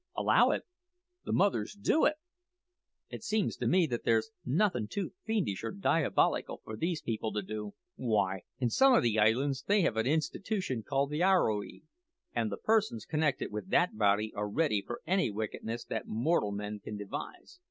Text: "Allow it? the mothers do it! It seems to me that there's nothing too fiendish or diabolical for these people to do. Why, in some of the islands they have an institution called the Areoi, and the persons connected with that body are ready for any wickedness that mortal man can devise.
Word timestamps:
"Allow 0.17 0.49
it? 0.49 0.63
the 1.25 1.31
mothers 1.31 1.77
do 1.79 2.05
it! 2.05 2.15
It 3.11 3.23
seems 3.23 3.55
to 3.57 3.67
me 3.67 3.85
that 3.85 4.03
there's 4.03 4.31
nothing 4.43 4.87
too 4.87 5.13
fiendish 5.25 5.63
or 5.63 5.69
diabolical 5.71 6.59
for 6.63 6.75
these 6.75 7.03
people 7.03 7.31
to 7.33 7.43
do. 7.43 7.75
Why, 7.97 8.41
in 8.57 8.71
some 8.71 8.95
of 8.95 9.03
the 9.03 9.19
islands 9.19 9.61
they 9.61 9.81
have 9.83 9.97
an 9.97 10.07
institution 10.07 10.81
called 10.81 11.11
the 11.11 11.19
Areoi, 11.21 11.83
and 12.33 12.51
the 12.51 12.57
persons 12.57 13.05
connected 13.05 13.51
with 13.51 13.69
that 13.69 13.95
body 13.95 14.33
are 14.33 14.49
ready 14.49 14.81
for 14.81 15.01
any 15.05 15.29
wickedness 15.29 15.85
that 15.85 16.07
mortal 16.07 16.51
man 16.51 16.79
can 16.79 16.97
devise. 16.97 17.59